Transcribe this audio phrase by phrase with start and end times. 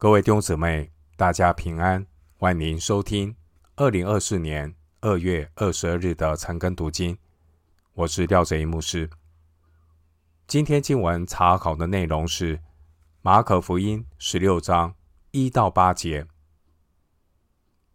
[0.00, 2.06] 各位弟兄姊妹，大家平安，
[2.36, 3.34] 欢迎收听
[3.74, 7.18] 二零二四年二月二十二日的晨更读经。
[7.94, 9.10] 我是廖哲一牧师。
[10.46, 12.60] 今天经文查考的内容是
[13.22, 14.94] 马可福音十六章
[15.32, 16.28] 一到八节。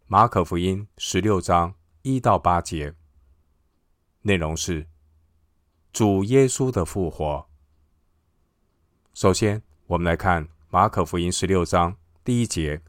[0.06, 2.94] 马可福音十六章一到八节
[4.20, 4.86] 内容是
[5.90, 7.48] 主耶稣的复活。
[9.14, 10.53] 首先，我们来看。
[10.74, 12.82] 马可福音十六章第一节，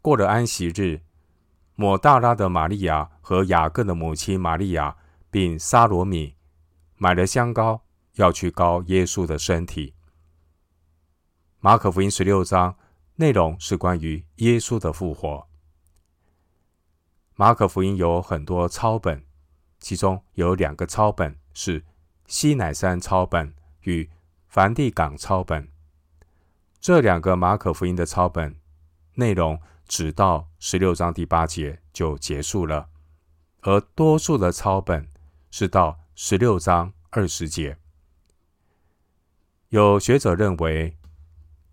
[0.00, 1.00] 过了安息日，
[1.76, 4.96] 抹大拉的玛利亚和雅各的母亲玛利亚，
[5.30, 6.34] 并撒罗米
[6.96, 7.84] 买了香膏，
[8.14, 9.94] 要去膏耶稣的身体。
[11.60, 12.76] 马可福音十六章
[13.14, 15.46] 内容是关于耶稣的复活。
[17.36, 19.24] 马可福音有很多抄本，
[19.78, 21.84] 其中有两个抄本是
[22.26, 24.10] 西乃山抄本与
[24.48, 25.71] 梵蒂冈抄本。
[26.82, 28.56] 这两个马可福音的抄本
[29.14, 32.88] 内容只到十六章第八节就结束了，
[33.60, 35.08] 而多数的抄本
[35.52, 37.78] 是到十六章二十节。
[39.68, 40.96] 有学者认为，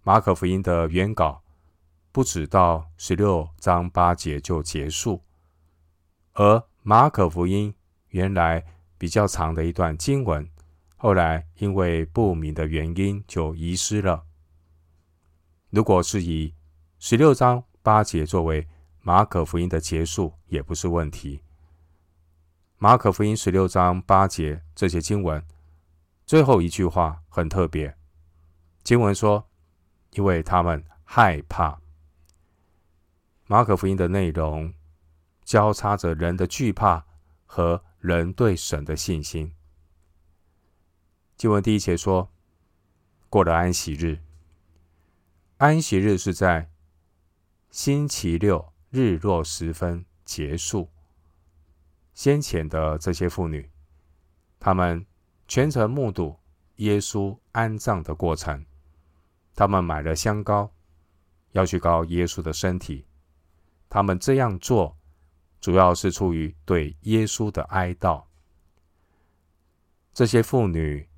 [0.04, 1.42] 马可福音的原稿
[2.12, 5.24] 不止到十六章八节就结束，
[6.34, 7.74] 而马可福音
[8.10, 8.64] 原来
[9.00, 10.48] 比较长的一段经文，
[10.98, 14.26] 后来因为不明的原因就遗失了。
[15.70, 16.56] 如果是以
[16.98, 18.68] 十六章八节作为
[19.02, 21.44] 马可福音的结束，也不是问题。
[22.80, 25.46] 马可福音十六章八节这些经文
[26.26, 27.96] 最后一句话很特别，
[28.84, 29.48] 经文说
[30.14, 31.80] ：“因为他们害怕。”
[33.46, 34.74] 马可福音的内容
[35.44, 37.06] 交叉着人的惧怕
[37.46, 39.54] 和人对神的信心。
[41.38, 42.32] 经文第一节说
[43.30, 44.20] ：“过了安息日。”
[45.60, 46.72] 安息日是在
[47.70, 50.90] 星期六日落时分结束。
[52.14, 53.70] 先前的这些妇女，
[54.58, 55.06] 她们
[55.50, 56.40] 全程目睹
[56.78, 58.66] 耶稣安葬的过程。
[59.54, 60.72] 她们买了香膏，
[61.52, 63.06] 要去膏耶稣的身体。
[63.90, 64.98] 她们这样做，
[65.60, 68.24] 主要是出于对耶稣的哀悼。
[70.14, 71.10] 这些妇女，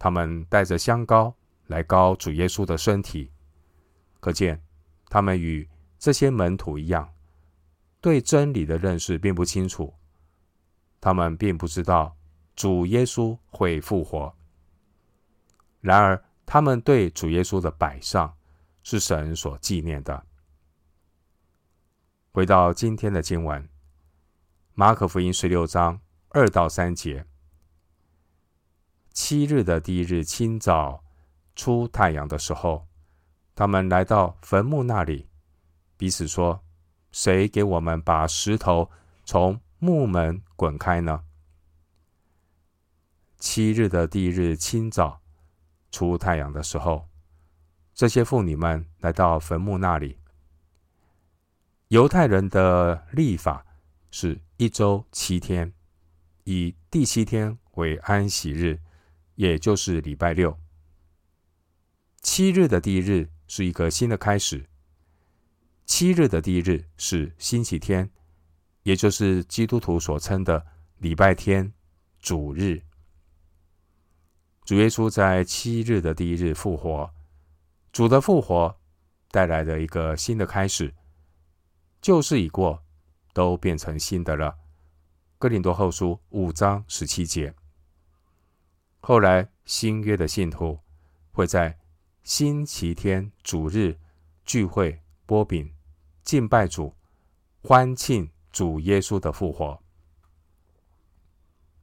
[0.00, 1.36] 她们带着香膏
[1.68, 3.30] 来膏主耶稣的身体。
[4.24, 4.58] 可见，
[5.10, 5.68] 他们与
[5.98, 7.12] 这些门徒一样，
[8.00, 9.92] 对真理的认识并不清楚。
[10.98, 12.16] 他们并不知道
[12.56, 14.34] 主耶稣会复活。
[15.82, 18.34] 然而，他们对主耶稣的摆上
[18.82, 20.24] 是神所纪念的。
[22.32, 23.68] 回到今天的经文，
[24.72, 27.26] 马可福音十六章二到三节：
[29.12, 31.04] 七日的第一日清早，
[31.54, 32.86] 出太阳的时候。
[33.56, 35.28] 他们来到坟墓那里，
[35.96, 36.64] 彼此说
[37.12, 38.90] ：“谁给我们把石头
[39.24, 41.24] 从墓门滚开呢？”
[43.38, 45.20] 七日的第一日清早，
[45.92, 47.08] 出太阳的时候，
[47.94, 50.18] 这些妇女们来到坟墓那里。
[51.88, 53.64] 犹太人的历法
[54.10, 55.72] 是一周七天，
[56.42, 58.80] 以第七天为安息日，
[59.36, 60.58] 也就是礼拜六。
[62.20, 63.30] 七日的第一日。
[63.46, 64.66] 是一个新的开始。
[65.86, 68.10] 七日的第一日是星期天，
[68.84, 70.66] 也就是基督徒所称的
[70.98, 71.72] 礼拜天、
[72.20, 72.82] 主日。
[74.64, 77.12] 主耶稣在七日的第一日复活，
[77.92, 78.80] 主的复活
[79.30, 80.94] 带来的一个新的开始，
[82.00, 82.82] 旧事已过，
[83.34, 84.56] 都变成新的了。
[85.38, 87.54] 哥林多后书五章十七节。
[89.00, 90.80] 后来新约的信徒
[91.30, 91.78] 会在
[92.24, 93.98] 星期天主日
[94.46, 95.70] 聚会波饼
[96.22, 96.94] 敬拜主，
[97.62, 99.78] 欢庆主耶稣的复活。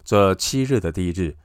[0.04, 1.38] 这七日的第一日，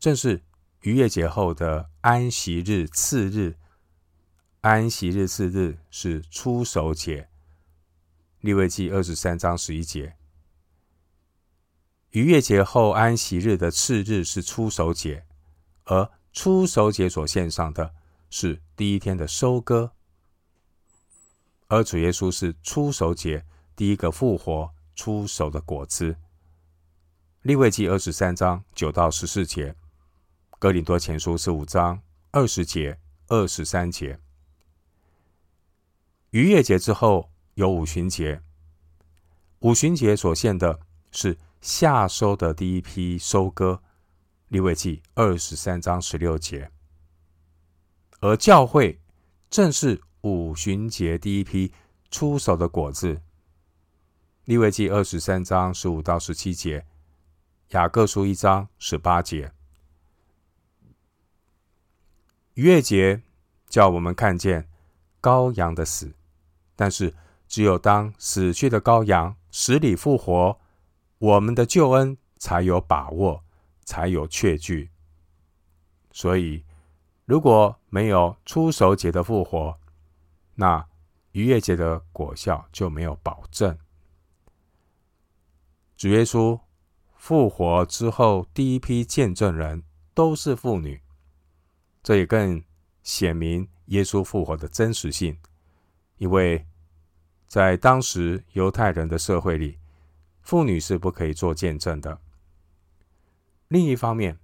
[0.00, 0.42] 正是
[0.80, 3.56] 逾越节后的安息日次日。
[4.60, 7.28] 安息日次日是初守节，
[8.40, 10.16] 利未记二十三章十一节。
[12.10, 15.24] 逾越节后安息日的次日是初守节，
[15.84, 17.94] 而初守节所献上的。
[18.34, 19.92] 是第一天的收割，
[21.68, 23.44] 而主耶稣是初熟节
[23.76, 26.16] 第一个复活初熟的果子。
[27.42, 29.76] 利未记二十三章九到十四节，
[30.58, 32.00] 哥林多前书十五章
[32.30, 32.98] 二十节
[33.28, 34.18] 二十三节。
[36.30, 38.40] 逾越节之后有五旬节，
[39.58, 40.80] 五旬节所献的
[41.10, 43.82] 是夏收的第一批收割。
[44.48, 46.71] 利未记二十三章十六节。
[48.22, 49.00] 而教会
[49.50, 51.72] 正是五旬节第一批
[52.08, 53.20] 出手的果子。
[54.44, 56.86] 利未记二十三章十五到十七节，
[57.70, 59.52] 雅各书一章十八节。
[62.54, 63.22] 逾越节
[63.68, 64.68] 叫我们看见
[65.20, 66.14] 羔羊的死，
[66.76, 67.12] 但是
[67.48, 70.60] 只有当死去的羔羊死里复活，
[71.18, 73.42] 我们的救恩才有把握，
[73.84, 74.90] 才有确据。
[76.12, 76.64] 所以，
[77.24, 79.78] 如果没有初熟节的复活，
[80.56, 80.86] 那
[81.32, 83.78] 逾越节的果效就没有保证。
[85.96, 86.60] 主耶稣
[87.14, 91.00] 复活之后，第一批见证人都是妇女，
[92.02, 92.62] 这也更
[93.02, 95.38] 显明耶稣复活的真实性。
[96.18, 96.66] 因为
[97.46, 99.78] 在当时犹太人的社会里，
[100.42, 102.18] 妇女是不可以做见证的。
[103.68, 104.38] 另一方面，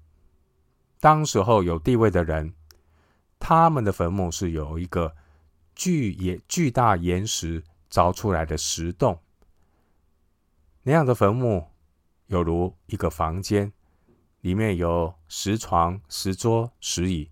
[1.00, 2.54] 当时候有地位的人，
[3.38, 5.14] 他们的坟墓是有一个
[5.74, 9.20] 巨岩、巨大岩石凿出来的石洞。
[10.82, 11.68] 那样的坟墓
[12.26, 13.72] 有如一个房间，
[14.40, 17.30] 里面有石床、石桌、石椅，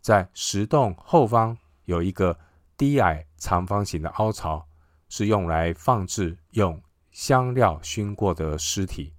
[0.00, 2.38] 在石洞后方有一个
[2.76, 4.66] 低矮长方形的凹槽，
[5.08, 9.12] 是用来放置用香料熏过的尸体。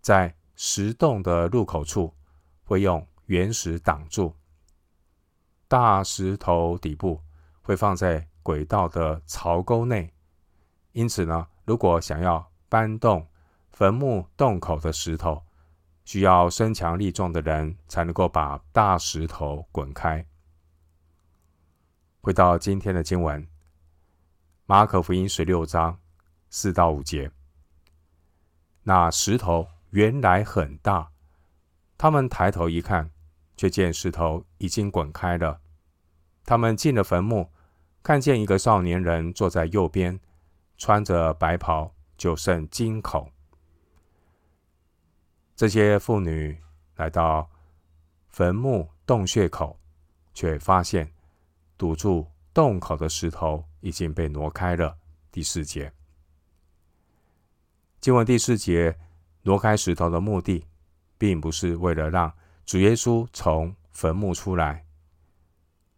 [0.00, 2.14] 在石洞的入口处，
[2.64, 4.34] 会用原石挡住，
[5.68, 7.20] 大石头底部
[7.62, 10.12] 会放在轨道的槽沟内。
[10.92, 13.26] 因此呢，如果想要搬动
[13.70, 15.42] 坟墓洞口的石头，
[16.04, 20.24] 需要身强力壮的人才能够把大石头滚开。
[22.20, 23.46] 回到今天的经文，
[24.66, 25.98] 马可福音十六章
[26.48, 27.30] 四到五节，
[28.82, 31.10] 那石头原来很大。
[31.96, 33.10] 他们抬头一看，
[33.56, 35.60] 却见石头已经滚开了。
[36.44, 37.50] 他们进了坟墓，
[38.02, 40.20] 看见一个少年人坐在右边，
[40.76, 43.30] 穿着白袍，就甚惊恐。
[45.56, 46.58] 这些妇女
[46.96, 47.48] 来到
[48.28, 49.78] 坟墓洞穴口，
[50.32, 51.12] 却发现
[51.78, 54.98] 堵住洞口的石头已经被挪开了。
[55.30, 55.92] 第四节，
[58.00, 58.98] 经文第四节，
[59.42, 60.66] 挪开石头的目的。
[61.16, 62.30] 并不是为了让
[62.64, 64.84] 主耶稣从坟墓出来，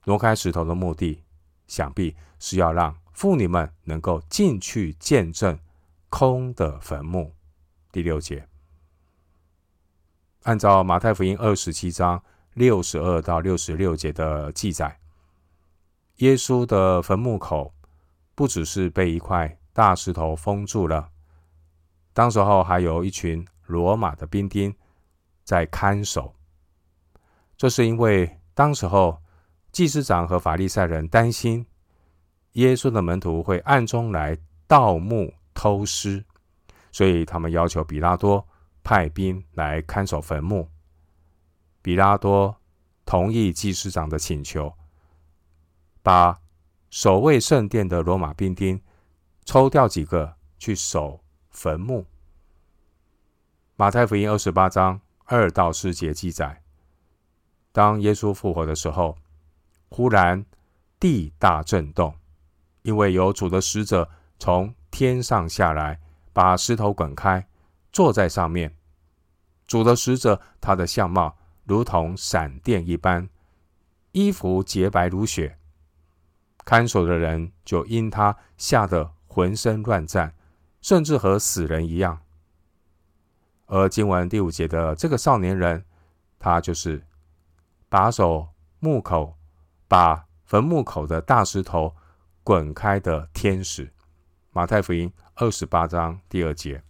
[0.05, 1.23] 挪开石头的目的，
[1.67, 5.59] 想必是要让妇女们能够进去见证
[6.09, 7.35] 空的坟墓。
[7.93, 8.49] 第六节，
[10.43, 12.23] 按照马太福音二十七章
[12.55, 14.99] 六十二到六十六节的记载，
[16.17, 17.73] 耶稣的坟墓口
[18.35, 21.11] 不只是被一块大石头封住了，
[22.13, 24.75] 当时候还有一群罗马的兵丁。
[25.45, 26.35] 在看守，
[27.57, 29.23] 这是因为当时候
[29.73, 31.67] 祭司长和法利赛人担心
[32.53, 34.37] 耶稣的门徒会暗中来
[34.67, 36.25] 盗墓偷尸，
[36.93, 38.47] 所以他们要求比拉多
[38.83, 40.69] 派兵来看守坟墓。
[41.83, 42.57] 比拉多
[43.05, 44.73] 同意祭司长的请求，
[46.03, 46.39] 把
[46.91, 48.81] 守卫圣殿的罗马兵丁
[49.45, 52.07] 抽调几个去守坟墓。
[53.77, 55.01] 马太福音二十八章。
[55.29, 56.63] 二到四节记载，
[57.77, 59.19] 当耶稣复活的时候，
[59.91, 60.43] 忽然
[60.99, 62.15] 地大震动，
[62.81, 64.09] 因为有主的使者
[64.39, 66.01] 从天上下来，
[66.33, 67.47] 把石头滚开，
[67.93, 68.75] 坐在上面。
[69.67, 73.29] 主的使者，他的相貌如同闪电一般，
[74.13, 75.59] 衣服洁白如雪。
[76.65, 80.35] 看守的人就因他吓得浑身乱颤，
[80.81, 82.19] 甚至和死人一样。
[83.67, 85.85] 而经文第五节的这个少年人，
[86.39, 87.05] 他就是
[87.89, 88.49] 把手
[88.81, 89.37] 墓口、
[89.89, 91.95] 把坟墓口的大石头
[92.43, 93.93] 滚开的天使。
[94.51, 96.83] 马太福音二十八章第二节，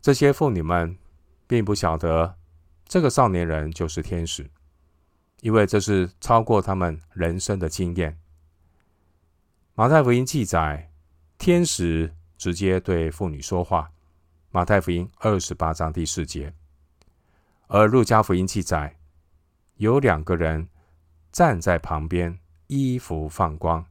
[0.00, 0.96] 这些妇女们
[1.46, 2.36] 并不晓得
[2.84, 4.50] 这个少年人就是天使，
[5.40, 8.18] 因为这是超过他们人生的经验。
[9.74, 10.90] 马太福音记载，
[11.38, 13.90] 天使直接对妇女说话。
[14.50, 16.54] 马太福音二十八章第四节，
[17.68, 18.96] 而路加福音记载，
[19.76, 20.68] 有两个人
[21.32, 23.84] 站在旁边，衣服放光。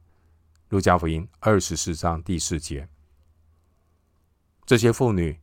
[0.70, 2.88] 路加福音二十四章第四节，
[4.64, 5.38] 这些妇女，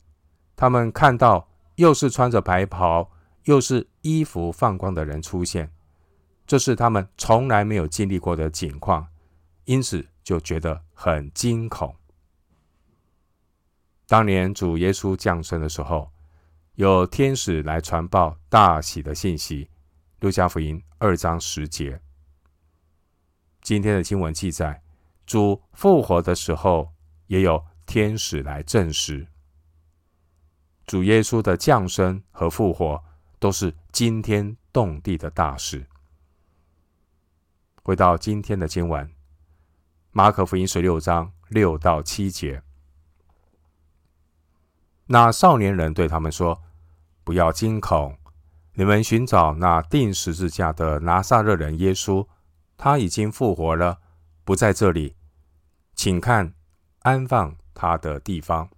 [0.54, 3.10] 她们看到又是穿着白袍，
[3.44, 5.72] 又是衣服放光的人出现，
[6.46, 9.08] 这是他们从来没有经历过的景况，
[9.64, 11.94] 因此就觉得很惊恐。
[14.06, 16.10] 当年主耶稣降生的时候，
[16.74, 19.70] 有天使来传报大喜的信息。
[20.20, 22.00] 路加福音二章十节，
[23.60, 24.82] 今天的经文记载，
[25.26, 26.94] 主复活的时候，
[27.26, 29.26] 也有天使来证实。
[30.86, 33.04] 主耶稣的降生和复活
[33.38, 35.86] 都是惊天动地的大事。
[37.82, 39.12] 回到今天的经文，
[40.10, 42.62] 马可福音十六章六到七节，
[45.06, 46.62] 那少年人对他们说
[47.24, 48.18] ：“不要惊恐，
[48.72, 52.26] 你们寻找那钉十字架的拿撒勒人耶稣，
[52.76, 54.00] 他已经复活了，
[54.44, 55.16] 不在这里，
[55.94, 56.54] 请看
[57.00, 58.68] 安放他的地方。”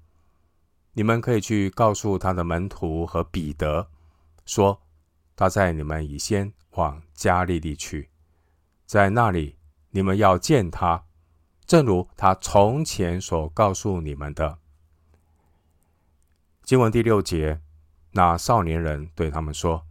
[0.95, 3.89] 你们可以去告诉他的门徒和彼得，
[4.47, 4.81] 说
[5.37, 8.11] 他在你们以先往加利利去，
[8.87, 9.59] 在那里
[9.91, 11.05] 你们要见他，
[11.67, 14.59] 正如他从前所告诉你们的。
[16.67, 17.61] 经文第六节，
[18.11, 19.87] 那少年人对他们说：“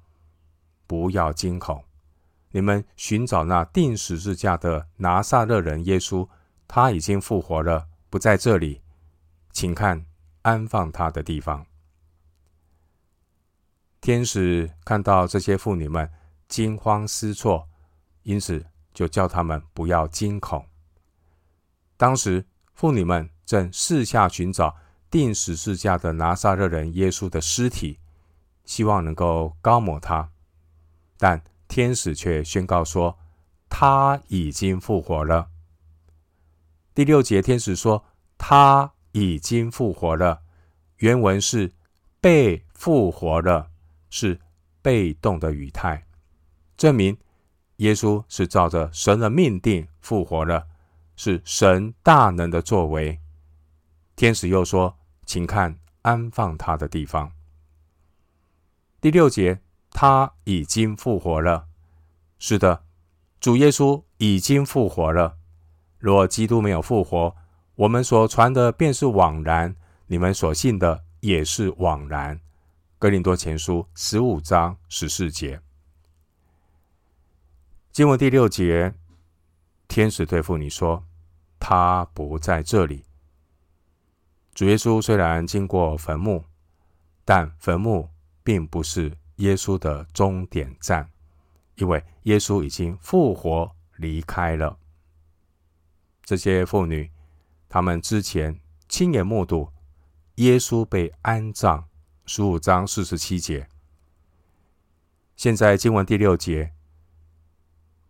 [0.86, 1.86] 不要惊恐，
[2.52, 6.28] 你们寻找那钉十字架的拿撒勒人耶稣，
[6.68, 8.82] 他已经复活了，不在这里，
[9.54, 10.06] 请看。”
[10.44, 11.66] 安放他的地方。
[14.00, 16.12] 天使看到这些妇女们
[16.48, 17.68] 惊慌失措，
[18.22, 18.64] 因此
[18.94, 20.68] 就叫他们不要惊恐。
[21.98, 24.76] 当时妇女们正四下寻找
[25.16, 28.00] 钉十字架的拿撒勒人耶稣的尸体，
[28.66, 30.30] 希望能够高抹他，
[31.18, 33.18] 但天使却宣告说
[33.70, 35.48] 他已经复活了。
[36.94, 38.04] 第六节，天使说
[38.38, 38.92] 他。
[39.18, 40.42] 已经复活了，
[40.98, 41.72] 原文是
[42.20, 43.72] 被复活了，
[44.10, 44.42] 是
[44.82, 46.06] 被动的语态，
[46.76, 47.18] 证明
[47.78, 50.68] 耶稣是照着神的命定复活了，
[51.16, 53.22] 是神大能的作为。
[54.18, 57.32] 天使又说：“请看安放他的地方。”
[59.02, 61.68] 第六节，他已经复活了。
[62.40, 62.84] 是的，
[63.40, 65.38] 主耶稣已经复活了。
[65.98, 67.36] 若基督没有复活，
[67.76, 69.76] 我们所传的便是枉然，
[70.08, 72.40] 你们所信的也是枉然。
[72.98, 75.62] 格林多前书十五章十四节，
[77.92, 78.94] 经文第六节，
[79.88, 81.04] 天使对妇女说
[81.60, 83.05] ：“他不在这里。”
[84.56, 86.46] 主耶稣虽然经过坟墓，
[87.24, 88.10] 但坟墓
[88.44, 91.12] 并不是耶稣的终点站，
[91.76, 94.80] 因为耶稣已经复活离开了。
[96.24, 97.12] 这些妇女。
[97.68, 99.70] 他们之前亲眼目睹
[100.36, 101.90] 耶稣被安葬，
[102.26, 103.68] 十五章四十七节。
[105.36, 106.72] 现在经文第六节，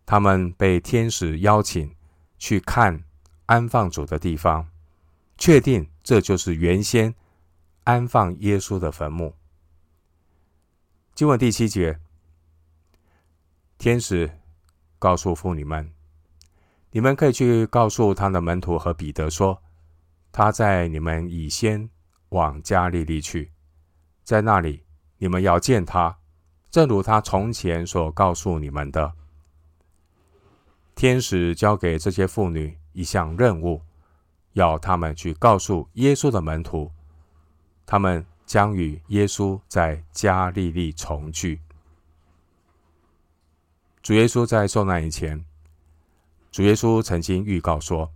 [0.04, 1.96] 他们被天使邀请
[2.38, 3.02] 去看
[3.46, 4.68] 安放主的地方，
[5.36, 7.12] 确定这就是原先
[7.82, 9.34] 安放耶稣的坟墓。
[11.16, 11.98] 经文第七节，
[13.76, 14.30] 天使
[15.00, 15.92] 告诉妇女们。
[16.92, 19.60] 你们可以去告诉他的门徒和彼得说，
[20.30, 21.90] 他在你们以先
[22.28, 23.50] 往加利利去，
[24.22, 24.84] 在那里
[25.18, 26.16] 你们要见他，
[26.70, 29.12] 正如他从前所告诉你们的。
[30.94, 33.82] 天使交给这些妇女一项任务，
[34.56, 36.90] 要他们去告诉耶稣的门徒，
[37.84, 41.60] 他们将与耶稣在加利利重聚。
[44.02, 45.44] 主耶稣在受难以前。
[46.50, 48.10] 主耶稣曾经预告说，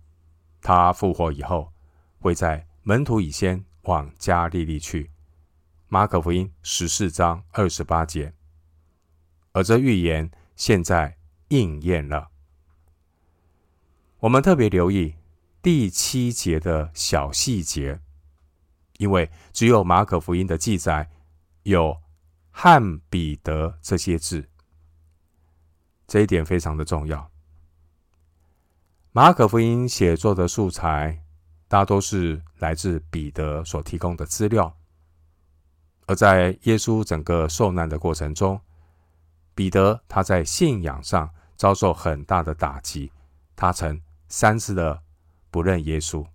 [0.63, 1.71] 他复活以后
[2.19, 5.11] 会在门徒以先往加利利去。
[5.89, 8.33] 马可福音十四章二十八节，
[9.51, 11.17] 而这预言现在
[11.49, 12.29] 应验了。
[14.21, 15.13] 我们特别留意
[15.61, 17.99] 第七节的小细节，
[18.97, 21.07] 因为只有马可福音的记载
[21.63, 22.01] 有
[22.49, 24.49] 汉彼得这些字，
[26.07, 27.29] 这一点非常的重要。
[29.11, 31.23] 马可福音写作的素材
[31.67, 34.75] 大多是来自彼得所提供的资料，
[36.07, 38.59] 而在耶稣整个受难的过程中，
[39.53, 43.11] 彼得他在信仰上遭受很大的打击，
[43.55, 45.03] 他曾三次的
[45.51, 46.25] 不认耶稣。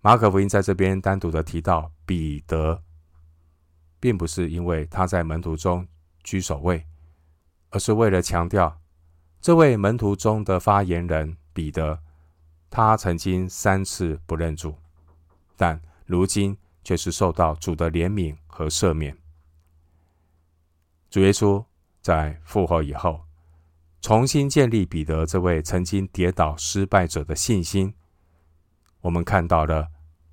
[0.00, 2.82] 马可福音在这边单独的提到彼得，
[3.98, 5.86] 并不是因为他在门徒中
[6.24, 6.86] 居首位，
[7.68, 8.80] 而是为了强调。
[9.42, 11.98] 这位门徒中的发言人彼得，
[12.70, 14.74] 他曾经三次不认主，
[15.56, 19.16] 但如今却是受到主的怜悯和赦免。
[21.10, 21.62] 主耶稣
[22.00, 23.20] 在复活以后，
[24.00, 27.94] 重新建立彼得这位曾经跌倒失败者的信心。
[29.00, 29.88] 我们看到了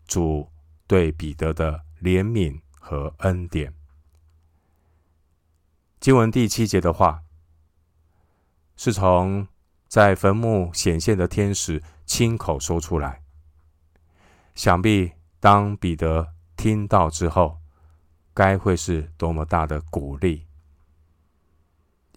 [0.06, 0.50] 主
[0.88, 3.74] 对彼得的怜悯和恩典。
[6.00, 7.24] 经文第七节的话。
[8.80, 9.48] 是从
[9.88, 13.24] 在坟墓显现的天使亲口说出来。
[14.54, 17.58] 想必当彼得听到之后，
[18.36, 20.46] 该会是多么大的鼓励！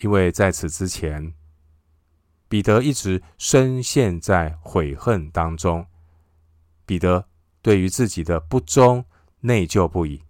[0.03, 1.33] 因为在此之前，
[2.51, 5.87] 彼得一直深陷在悔恨当中。
[6.85, 7.29] 彼得
[7.63, 9.05] 对于自己的不忠
[9.39, 10.21] 内疚不已，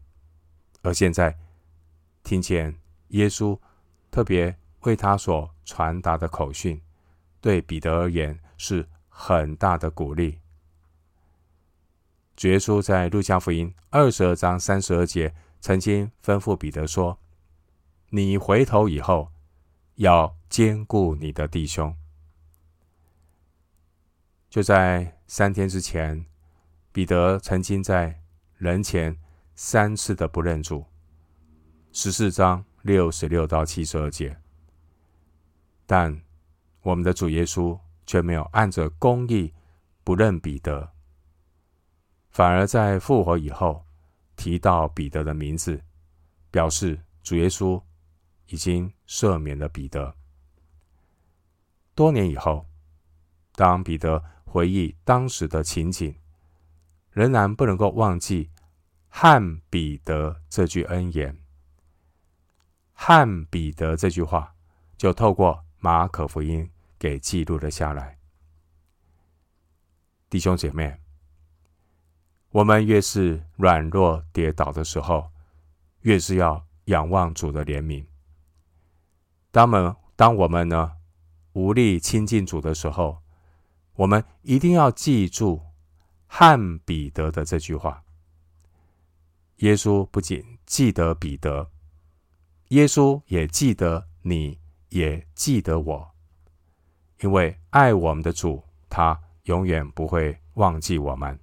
[0.82, 1.36] 而现在
[2.22, 3.58] 听见耶稣
[4.10, 6.78] 特别为他所传达的口讯，
[7.40, 10.38] 对彼得而言是很大的鼓励。
[12.36, 15.34] 主耶稣在路加福音二十二章三十二节。
[15.62, 17.18] 曾经吩咐彼得说
[18.08, 19.30] ：“你回头以后，
[19.96, 21.94] 要兼顾你的弟兄。”
[24.50, 26.26] 就在三天之前，
[26.92, 28.20] 彼得曾经在
[28.58, 29.16] 人前
[29.54, 30.84] 三次的不认主。
[31.92, 34.36] 十四章六十六到七十二节，
[35.86, 36.20] 但
[36.82, 39.54] 我们的主耶稣却没有按着公义
[40.02, 40.90] 不认彼得，
[42.30, 43.86] 反而在复活以后。
[44.36, 45.78] 提到彼得的名字，
[46.50, 47.78] 表示主耶稣
[48.46, 50.16] 已经赦免了彼得。
[51.94, 52.64] 多年以后，
[53.54, 56.12] 当彼得回忆当时的情景，
[57.12, 58.50] 仍然不能够忘记
[59.08, 61.38] 汉彼得这句恩言。
[62.92, 64.56] 汉彼得这句话，
[64.96, 68.18] 就透过马可福音给记录了下来。
[70.28, 70.98] 弟兄姐妹。
[72.50, 75.30] 我们越是软弱跌倒的时候，
[76.00, 78.04] 越是要仰望主的怜悯。
[79.52, 80.96] 当们当我们呢
[81.52, 83.22] 无力亲近主的时候，
[84.00, 85.60] 我们一定要记住
[86.26, 88.02] 汉彼得的这句话。
[89.56, 91.70] 耶稣不仅记得彼得，
[92.68, 96.14] 耶稣也记得你，也记得我，
[97.20, 101.38] 因为爱我们的主，他永远不会忘记我们。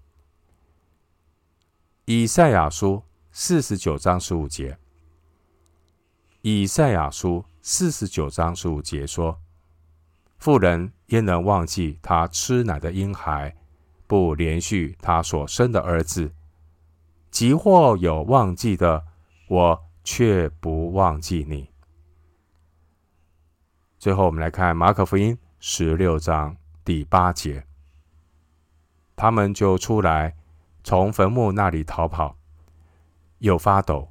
[2.06, 4.80] 以赛亚书四十九章十五节，
[6.42, 9.40] 以赛亚书四十九章十五节说
[10.38, 13.56] ：“妇人焉能忘记她吃奶的婴孩，
[14.08, 16.32] 不连续她所生的儿子？
[17.30, 19.06] 即或有忘记的，
[19.48, 21.70] 我却不忘记你。”
[24.00, 27.66] 最后，我们来看马可福音十六章第八节，
[29.16, 30.36] 他们就出来。
[30.84, 32.38] 从坟墓那里逃跑，
[33.40, 34.10] 又发抖，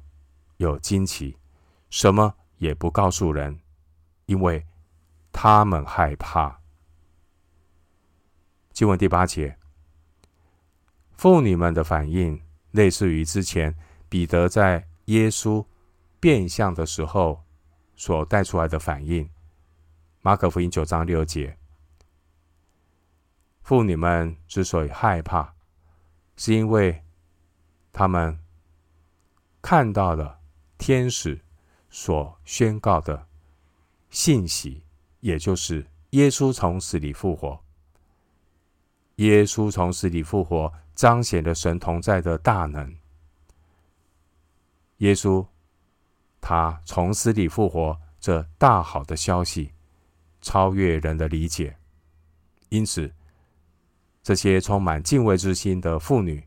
[0.57, 1.35] 又惊奇，
[1.89, 3.59] 什么也不告诉人，
[4.27, 4.63] 因为
[5.39, 6.59] 他们害怕。
[8.73, 9.55] 经文第八节，
[11.15, 13.77] 妇女们的反应类似于之前
[14.09, 15.63] 彼得在耶稣
[16.19, 17.43] 变相的时候
[17.95, 19.29] 所带出来的反应。
[20.23, 21.55] 马可福音九章六节，
[23.61, 25.53] 妇女们之所以害怕。
[26.35, 27.03] 是因为
[27.93, 28.39] 他们
[29.61, 30.39] 看到了
[30.79, 31.39] 天使
[31.91, 33.27] 所宣告的
[34.09, 34.83] 信息，
[35.27, 37.59] 也就是耶稣从死里复活。
[39.17, 42.95] 耶稣从死里复活，彰显了神同在的大能。
[44.99, 45.45] 耶稣
[46.39, 49.73] 他从死里复活，这大好的消息
[50.41, 51.75] 超越人的理解，
[52.69, 53.13] 因此。
[54.23, 56.45] 这些充满敬畏之心的妇女，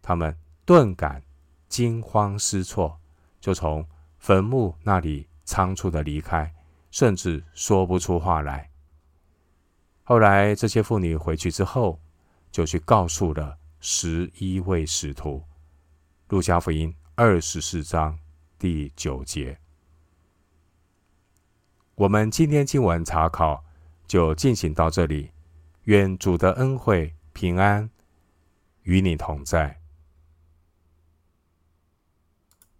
[0.00, 1.22] 她们顿感
[1.68, 2.98] 惊慌失措，
[3.40, 3.86] 就从
[4.18, 6.50] 坟墓那里仓促的离开，
[6.90, 8.70] 甚至说不出话来。
[10.04, 12.00] 后来，这些妇女回去之后，
[12.50, 15.42] 就去告诉了十一位使徒。
[16.28, 18.18] 路加福音二十四章
[18.58, 19.58] 第九节。
[21.94, 23.64] 我们今天经文查考
[24.06, 25.30] 就进行到这里。
[25.84, 27.90] 愿主的恩惠平安
[28.82, 29.79] 与你同在。